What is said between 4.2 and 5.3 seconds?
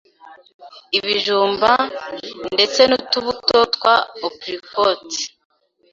apricots